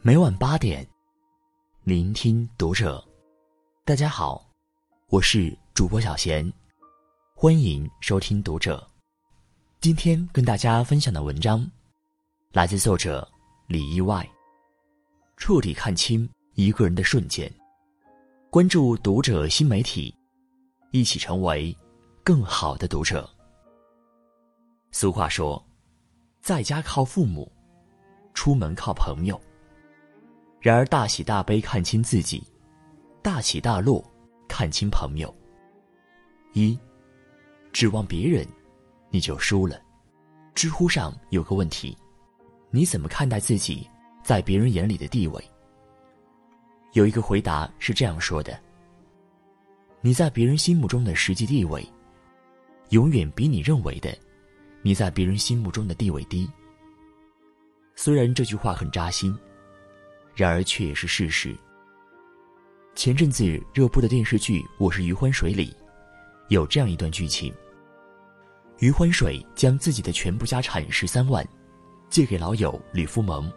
[0.00, 0.86] 每晚八点，
[1.84, 3.02] 聆听读者。
[3.84, 4.44] 大家好，
[5.08, 6.52] 我是主播小贤，
[7.34, 8.84] 欢迎收听读者。
[9.80, 11.64] 今天跟大家分享的文章，
[12.52, 13.28] 来自作者
[13.66, 14.28] 李意外。
[15.36, 17.52] 彻底看清一个人的瞬间，
[18.50, 20.14] 关注读者新媒体，
[20.90, 21.76] 一起成为
[22.22, 23.28] 更好的读者。
[24.92, 25.64] 俗话说，
[26.40, 27.50] 在家靠父母，
[28.34, 29.40] 出门靠朋友。
[30.60, 32.42] 然而大喜大悲看清自己，
[33.20, 34.04] 大起大落
[34.48, 35.34] 看清朋友。
[36.52, 36.78] 一，
[37.72, 38.46] 指望别人，
[39.10, 39.80] 你就输了。
[40.54, 41.96] 知乎上有个问题：
[42.70, 43.88] 你怎么看待自己
[44.22, 45.42] 在别人眼里的地位？
[46.92, 48.60] 有一个回答是这样说的：
[50.00, 51.84] 你在别人心目中的实际地位，
[52.90, 54.16] 永远比你认为的。
[54.82, 56.48] 你在别人心目中的地位低。
[57.94, 59.36] 虽然这句话很扎心，
[60.34, 61.56] 然而却也是事实。
[62.94, 65.74] 前阵子热播的电视剧《我是余欢水》里，
[66.48, 67.52] 有这样一段剧情：
[68.78, 71.46] 余欢水将自己的全部家产十三万，
[72.10, 73.50] 借给老友吕夫蒙。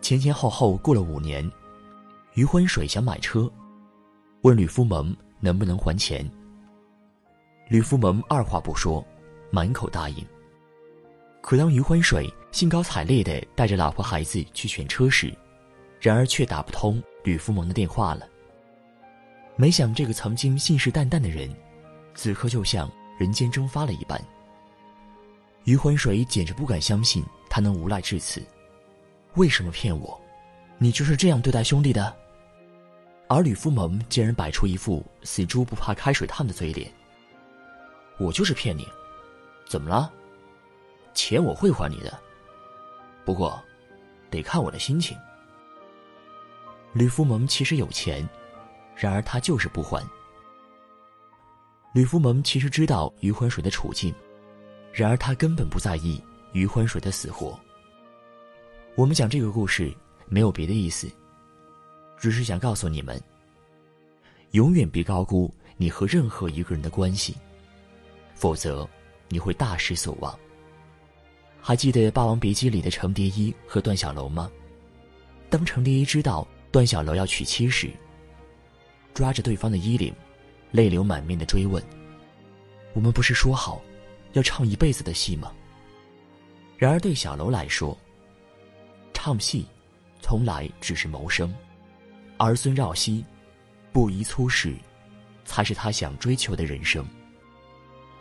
[0.00, 1.50] 前前后后过了五年，
[2.34, 3.50] 余欢水想买车，
[4.42, 6.28] 问吕夫蒙能不能还钱。
[7.68, 9.04] 吕夫蒙二话不说。
[9.50, 10.16] 满口答应。
[11.40, 15.36] 可当余欢水兴高采烈的带着老婆孩子去选车时，
[16.00, 18.28] 然而却打不通吕福蒙的电话了。
[19.56, 21.52] 没想这个曾经信誓旦旦的人，
[22.14, 22.88] 此刻就像
[23.18, 24.24] 人间蒸发了一般。
[25.64, 28.40] 余欢水简直不敢相信他能无赖至此。
[29.34, 30.16] 为什么骗我？
[30.78, 32.16] 你就是这样对待兄弟的？
[33.26, 36.88] 而吕福蒙竟然摆出一副死猪不怕开水烫的嘴脸。
[38.16, 38.86] 我就是骗你。
[39.68, 40.12] 怎么了？
[41.14, 42.16] 钱我会还你的，
[43.24, 43.62] 不过
[44.30, 45.16] 得看我的心情。
[46.92, 48.28] 吕福蒙其实有钱，
[48.94, 50.06] 然而他就是不还。
[51.92, 54.14] 吕福蒙其实知道余欢水的处境，
[54.92, 56.22] 然而他根本不在意
[56.52, 57.58] 余欢水的死活。
[58.94, 59.92] 我们讲这个故事
[60.26, 61.10] 没有别的意思，
[62.16, 63.20] 只是想告诉你们：
[64.52, 67.36] 永远别高估你和任何一个人的关系，
[68.34, 68.88] 否则。
[69.30, 70.38] 你会大失所望。
[71.66, 74.52] 还记得《霸王别姬》里的程蝶衣和段小楼吗？
[75.48, 77.90] 当程蝶衣知道段小楼要娶妻时，
[79.14, 80.14] 抓着对方的衣领，
[80.72, 81.82] 泪流满面的追问
[82.92, 83.80] ：“我们不是说好，
[84.34, 85.54] 要唱一辈子的戏吗？”
[86.76, 87.96] 然而对小楼来说，
[89.14, 89.66] 唱戏，
[90.20, 91.48] 从来只是谋生；
[92.36, 93.24] 儿孙绕膝，
[93.90, 94.74] 不宜粗使，
[95.46, 97.08] 才是他想追求的人生。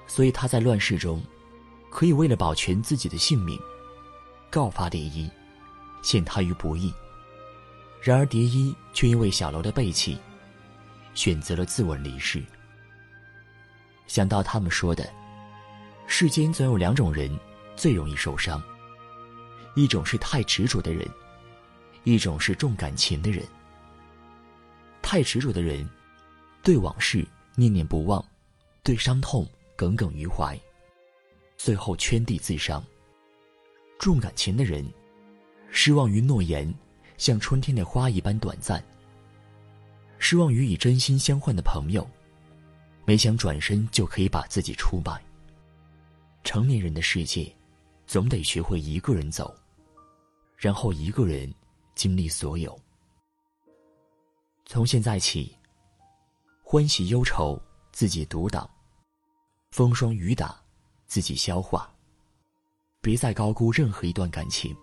[0.08, 1.22] 所以他在乱世中，
[1.94, 3.58] 可以为了保全自己的性命，
[4.50, 5.30] 告发蝶衣，
[6.02, 6.92] 陷他于不义。
[8.02, 10.18] 然而蝶衣却因为小楼的背弃，
[11.14, 12.44] 选择了自刎离世。
[14.08, 15.08] 想到他们说的，
[16.08, 17.32] 世间总有两种人
[17.76, 18.60] 最容易受伤，
[19.76, 21.08] 一种是太执着的人，
[22.06, 23.46] 一种是重感情的人。
[25.04, 25.88] 太执着的人，
[26.64, 28.26] 对往事念念不忘，
[28.82, 29.48] 对伤痛。
[29.76, 30.58] 耿耿于怀，
[31.64, 32.84] 最后圈地自伤。
[33.98, 34.86] 重感情的人，
[35.72, 36.70] 失望于诺言
[37.18, 38.84] 像春天的花一般短暂，
[40.20, 42.06] 失望于以真心相换的朋友，
[43.06, 45.24] 没想转身就可以把自己出卖。
[46.44, 47.50] 成年人的世界，
[48.06, 49.56] 总得学会一个人走，
[50.58, 51.50] 然后一个人
[51.96, 52.78] 经历所有。
[54.66, 55.58] 从现在起，
[56.62, 57.58] 欢喜忧愁
[57.94, 58.70] 自己独挡。
[59.72, 60.62] 风霜雨打，
[61.14, 61.94] 自己消化。
[63.00, 64.76] 别再高估任何一段感情。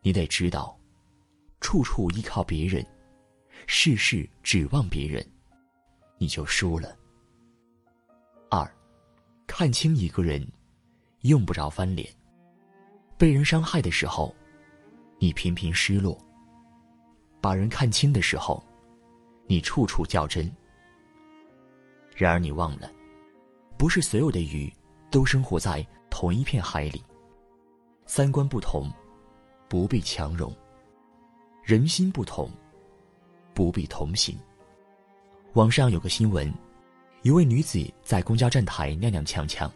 [0.00, 0.76] 你得知道，
[1.60, 2.84] 处处依靠别人，
[3.68, 5.24] 事事指望别人，
[6.18, 6.98] 你就输了。
[8.50, 8.68] 二，
[9.46, 10.44] 看清一个人，
[11.20, 12.12] 用不着翻脸。
[13.16, 14.34] 被人伤害的时候，
[15.20, 16.18] 你频频失落；
[17.40, 18.60] 把人看清的时候，
[19.46, 20.52] 你处处较真。
[22.16, 22.90] 然而你忘了。
[23.78, 24.72] 不是所有的鱼
[25.12, 27.04] 都生活在同一片海里。
[28.06, 28.90] 三观不同，
[29.68, 30.50] 不必强融；
[31.62, 32.50] 人心不同，
[33.54, 34.36] 不必同行。
[35.52, 36.52] 网上有个新闻，
[37.20, 39.70] 一位女子在公交站台踉踉跄跄，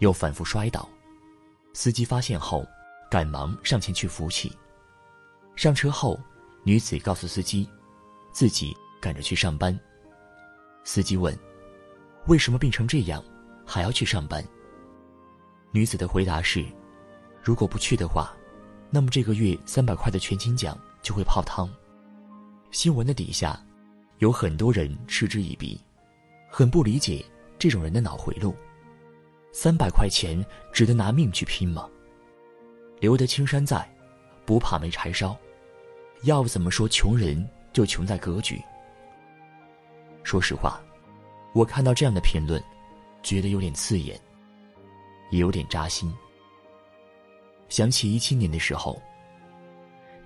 [0.00, 0.86] 又反复摔倒，
[1.72, 2.66] 司机发现后，
[3.08, 4.52] 赶忙上前去扶起。
[5.54, 6.18] 上车后，
[6.64, 7.68] 女子告诉司机，
[8.32, 9.78] 自己赶着去上班。
[10.82, 11.36] 司机问。
[12.26, 13.22] 为什么病成这样，
[13.64, 14.44] 还要去上班？
[15.76, 16.64] 女子的回答是：
[17.42, 18.34] 如果不去的话，
[18.88, 21.68] 那么这个月三百块的全勤奖就会泡汤。
[22.70, 23.62] 新闻的底下，
[24.16, 25.78] 有很多人嗤之以鼻，
[26.48, 27.22] 很不理解
[27.58, 28.56] 这种人的脑回路。
[29.52, 30.42] 三百块钱
[30.72, 31.86] 值得拿命去拼吗？
[32.98, 33.86] 留得青山在，
[34.46, 35.36] 不怕没柴烧。
[36.22, 38.58] 要不怎么说穷人就穷在格局？
[40.24, 40.80] 说实话，
[41.52, 42.64] 我看到这样的评论，
[43.22, 44.18] 觉得有点刺眼，
[45.30, 46.12] 也有点扎心。
[47.68, 49.00] 想起一七年的时候，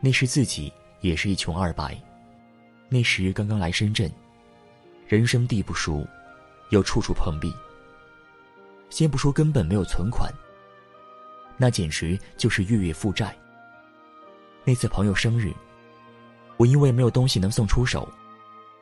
[0.00, 1.98] 那时自己也是一穷二白，
[2.88, 4.10] 那时刚刚来深圳，
[5.06, 6.06] 人生地不熟，
[6.70, 7.52] 又处处碰壁。
[8.90, 10.32] 先不说根本没有存款，
[11.56, 13.36] 那简直就是月月负债。
[14.64, 15.52] 那次朋友生日，
[16.56, 18.06] 我因为没有东西能送出手，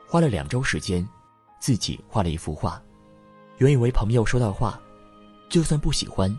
[0.09, 1.07] 花了两周时间，
[1.61, 2.83] 自己画了一幅画。
[3.59, 4.81] 原以为朋友收到画，
[5.49, 6.37] 就算不喜欢，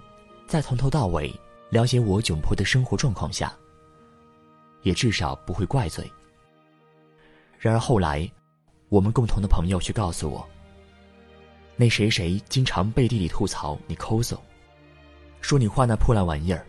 [0.48, 1.34] 再从头到尾。
[1.70, 3.56] 了解我窘迫的生活状况下，
[4.82, 6.12] 也至少不会怪罪。
[7.60, 8.28] 然而后来，
[8.88, 10.50] 我们共同的朋友却告诉我，
[11.76, 14.36] 那谁谁经常背地里吐槽你抠搜，
[15.42, 16.66] 说你画那破烂玩意儿，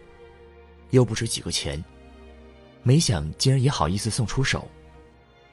[0.91, 1.83] 又不值几个钱，
[2.83, 4.69] 没想竟然也好意思送出手，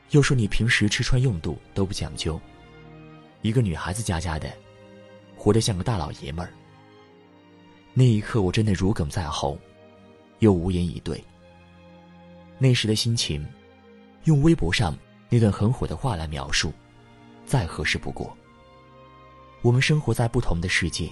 [0.10, 2.38] 又说你平时吃穿用度都不讲究，
[3.44, 4.52] 一个女孩子家家的，
[5.38, 6.52] 活得像个大老爷们儿。
[8.00, 9.58] 那一刻，我真的如鲠在喉，
[10.38, 11.20] 又无言以对。
[12.60, 13.44] 那时的心情，
[14.26, 14.96] 用微博上
[15.30, 16.72] 那段很火的话来描述，
[17.44, 18.32] 再合适不过。
[19.64, 21.10] 我们生活在不同的世界，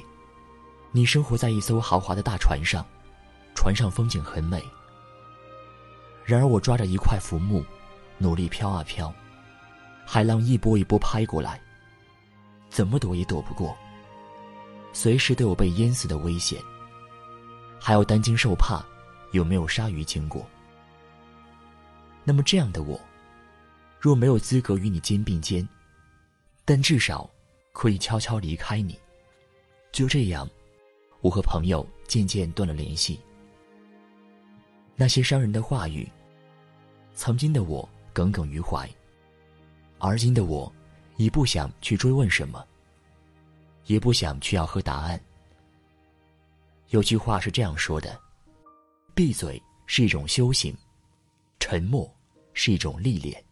[0.92, 2.86] 你生活在一艘豪华的大船上，
[3.56, 4.62] 船上风景很美。
[6.24, 7.66] 然而我抓着一块浮木，
[8.20, 9.12] 努力飘啊飘，
[10.06, 11.60] 海浪一波一波拍过来，
[12.70, 13.76] 怎么躲也躲不过，
[14.94, 16.62] 随时都有被淹死的危险。
[17.86, 18.84] 还要担惊受怕，
[19.32, 20.44] 有没有鲨鱼经过？
[22.24, 23.00] 那么这样的我，
[24.00, 25.70] 若没有资格与你肩并肩，
[26.66, 27.30] 但至少
[27.74, 29.00] 可以悄悄离开你。
[29.92, 30.50] 就这样，
[31.22, 33.20] 我和朋友渐渐断了联系。
[34.96, 36.12] 那些伤人的话语，
[37.14, 38.90] 曾经的我耿耿于怀，
[40.00, 40.74] 而今的我，
[41.18, 42.66] 已不想去追问什么，
[43.86, 45.22] 也不想去要和答案。
[46.90, 48.20] 有句话是这样说的
[49.16, 50.76] ：“闭嘴是一种修行，
[51.60, 52.10] 沉默
[52.54, 53.44] 是一种历练。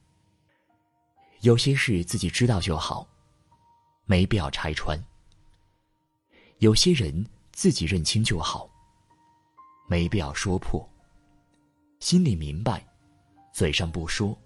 [1.41, 3.07] 有些事自己知道就好，
[4.05, 4.97] 没必要拆穿；
[6.59, 8.69] 有些人自己认清就好，
[9.87, 10.87] 没必要说破。
[11.99, 12.85] 心里明白，
[13.51, 14.37] 嘴上不说，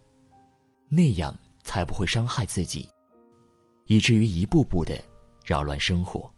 [0.88, 2.90] 那样才不会伤害自己，
[3.86, 4.98] 以至于一步步的
[5.44, 6.32] 扰乱生活。”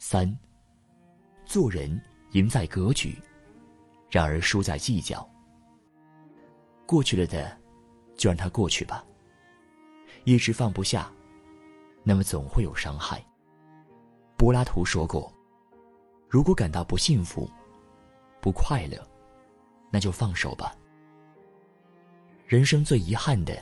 [0.00, 0.36] 三。
[1.48, 1.98] 做人
[2.32, 3.16] 赢在格局，
[4.10, 5.26] 然而输在计较。
[6.84, 7.58] 过去了的，
[8.18, 9.02] 就让它过去吧。
[10.24, 11.10] 一直放不下，
[12.04, 13.24] 那么总会有伤害。
[14.36, 15.32] 柏拉图说过
[16.28, 17.50] ：“如果感到不幸福、
[18.42, 19.02] 不快乐，
[19.90, 20.76] 那就放手吧。”
[22.46, 23.56] 人生最遗憾的，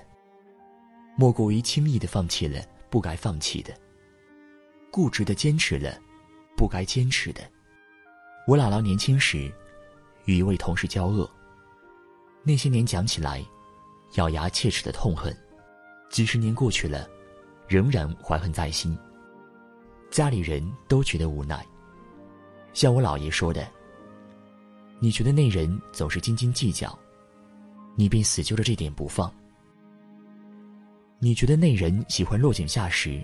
[1.17, 2.61] 莫过于轻易的放弃了
[2.91, 3.73] 不该放弃的，
[4.91, 5.97] 固执的坚持了
[6.57, 7.49] 不该坚持的。
[8.47, 9.53] 我姥姥年轻时，
[10.25, 11.29] 与一位同事交恶。
[12.45, 13.45] 那些年讲起来，
[14.15, 15.37] 咬牙切齿的痛恨，
[16.11, 17.09] 几十年过去了，
[17.67, 18.97] 仍然怀恨在心。
[20.13, 21.67] 家里人都觉得无奈。
[22.73, 23.67] 像我姥爷说的
[25.01, 26.97] ：“你觉得那人总是斤斤计较，
[27.97, 29.29] 你便死揪着这点不放。
[31.19, 33.21] 你觉得那人喜欢落井下石，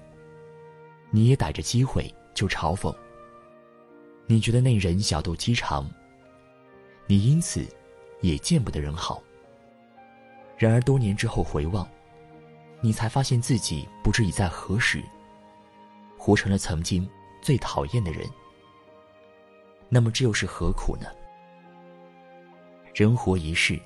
[1.12, 2.92] 你也逮着机会就嘲讽。”
[4.32, 5.86] 你觉得那人小肚鸡肠，
[7.06, 7.66] 你因此
[8.22, 9.22] 也见不得人好。
[10.56, 11.86] 然而多年之后回望，
[12.80, 15.02] 你才发现自己不知已在何时
[16.16, 17.06] 活成了曾经
[17.42, 18.26] 最讨厌的人。
[19.90, 21.08] 那么这又是何苦呢？
[22.94, 23.78] 人活一世，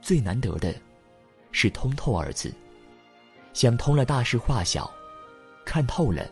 [0.00, 0.72] 最难得的
[1.50, 2.54] 是通透二字。
[3.52, 4.88] 想通了，大事化小；
[5.66, 6.30] 看透了，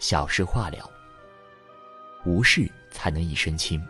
[0.00, 0.97] 小事化了。
[2.24, 3.82] 无事才能一身轻。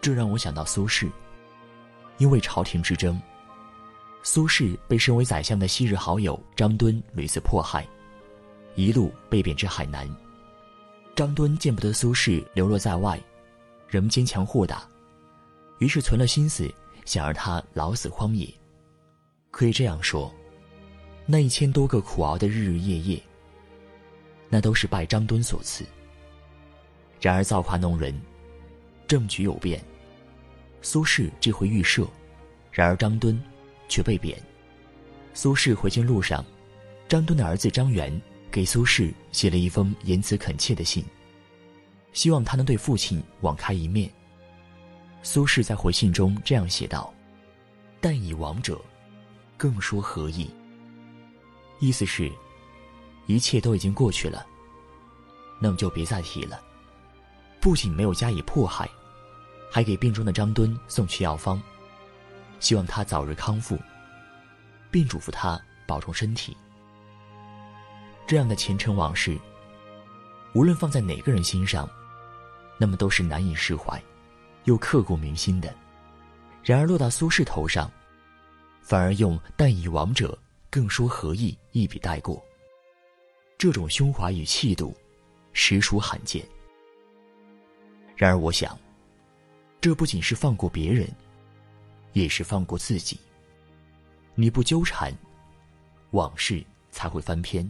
[0.00, 1.10] 这让我想到苏轼，
[2.18, 3.20] 因为朝廷之争，
[4.22, 7.86] 苏轼被身为宰相的昔日好友张敦屡次迫害，
[8.74, 10.08] 一路被贬至海南。
[11.16, 13.20] 张敦见不得苏轼流落在外，
[13.88, 14.86] 仍坚强豁达，
[15.78, 16.72] 于是存了心思
[17.04, 18.48] 想让他老死荒野。
[19.50, 20.32] 可以这样说，
[21.26, 23.20] 那一千多个苦熬的日日夜夜，
[24.48, 25.84] 那都是拜张敦所赐。
[27.20, 28.14] 然而造化弄人，
[29.06, 29.82] 政局有变，
[30.82, 32.06] 苏轼这回遇赦，
[32.70, 33.40] 然而张敦
[33.88, 34.40] 却被贬。
[35.34, 36.44] 苏轼回京路上，
[37.08, 38.20] 张敦的儿子张元
[38.50, 41.04] 给苏轼写了一封言辞恳切的信，
[42.12, 44.10] 希望他能对父亲网开一面。
[45.22, 47.12] 苏轼在回信中这样写道
[48.00, 48.80] ：“但以亡者，
[49.56, 50.48] 更说何意？”
[51.80, 52.30] 意思是，
[53.26, 54.46] 一切都已经过去了，
[55.60, 56.60] 那么就别再提了。
[57.60, 58.88] 不仅没有加以迫害，
[59.70, 61.60] 还给病中的张敦送去药方，
[62.60, 63.78] 希望他早日康复，
[64.90, 66.56] 并嘱咐他保重身体。
[68.26, 69.38] 这样的前尘往事，
[70.54, 71.88] 无论放在哪个人心上，
[72.78, 74.00] 那么都是难以释怀，
[74.64, 75.74] 又刻骨铭心的。
[76.62, 77.90] 然而落到苏轼头上，
[78.82, 80.38] 反而用“但以亡者，
[80.70, 82.42] 更说何意”一笔带过。
[83.56, 84.94] 这种胸怀与气度，
[85.52, 86.46] 实属罕见。
[88.18, 88.76] 然而，我想，
[89.80, 91.08] 这不仅是放过别人，
[92.14, 93.16] 也是放过自己。
[94.34, 95.14] 你不纠缠，
[96.10, 97.64] 往事才会翻篇；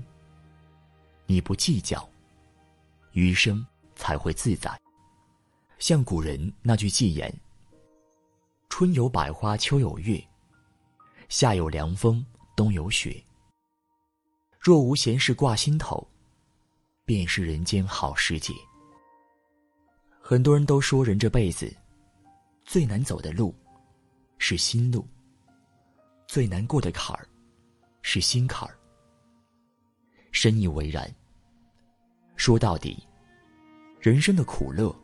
[1.27, 2.09] 你不计较，
[3.13, 3.65] 余生
[3.95, 4.75] 才会自在。
[5.79, 7.31] 像古人那句寄言
[8.71, 10.19] ：“春有百花，秋有月，
[11.29, 12.25] 夏有凉风，
[12.57, 13.23] 冬有雪。
[14.59, 16.09] 若无闲事挂心头，
[17.05, 18.55] 便是人间好时节。”
[20.31, 21.75] 很多人都说，人这辈子
[22.63, 23.55] 最难走的路
[24.37, 25.09] 是心路，
[26.27, 27.27] 最难过的坎儿
[28.03, 28.77] 是心坎儿。
[30.31, 31.11] 深以为然。
[32.37, 33.03] 说到底，
[33.99, 34.95] 人生的苦乐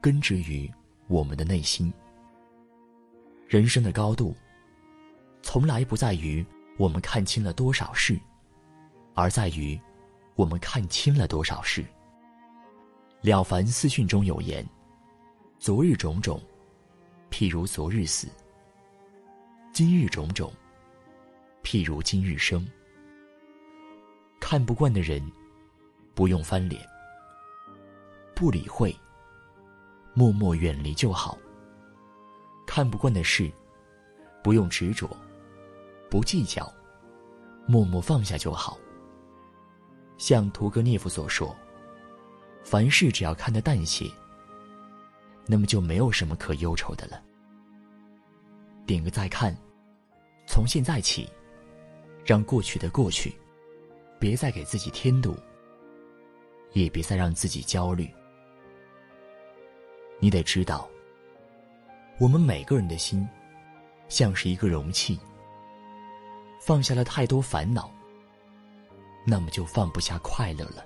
[0.00, 0.72] 根植于
[1.06, 1.92] 我们的内心。
[3.46, 4.34] 人生的高度，
[5.42, 6.42] 从来不在于
[6.78, 8.18] 我们看清了多少事，
[9.12, 9.78] 而在于
[10.36, 11.82] 我们看清了多少事。
[13.22, 14.66] 《了凡四训》中有言
[15.60, 16.40] ：“昨日种种，
[17.30, 18.26] 譬如昨日死；
[19.74, 20.50] 今日种种，
[21.62, 22.66] 譬如今日生。”
[24.40, 25.22] 看不惯的人，
[26.14, 26.80] 不用翻脸，
[28.34, 28.96] 不理会，
[30.14, 31.36] 默默远离就好；
[32.66, 33.52] 看不惯的事，
[34.42, 35.14] 不用执着，
[36.08, 36.72] 不计较，
[37.66, 38.78] 默默放下就好。
[40.16, 41.54] 像屠格涅夫所说。
[42.62, 44.10] 凡事只要看得淡些，
[45.46, 47.22] 那么就没有什么可忧愁的了。
[48.86, 49.56] 点个再看，
[50.46, 51.28] 从现在起，
[52.24, 53.34] 让过去的过去，
[54.18, 55.36] 别再给自己添堵，
[56.72, 58.08] 也别再让自己焦虑。
[60.20, 60.88] 你得知道，
[62.18, 63.26] 我们每个人的心，
[64.08, 65.18] 像是一个容器，
[66.60, 67.90] 放下了太多烦恼，
[69.26, 70.84] 那么就放不下快乐了。